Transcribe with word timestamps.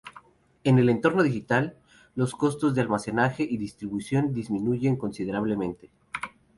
En 0.63 0.79
el 0.79 0.89
entorno 0.89 1.21
digital, 1.21 1.77
los 2.15 2.33
costos 2.33 2.73
de 2.73 2.81
almacenaje 2.81 3.43
y 3.43 3.55
distribución 3.57 4.33
disminuyen 4.33 4.95
considerablemente. 4.95 5.91